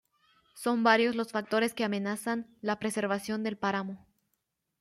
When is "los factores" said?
1.15-1.75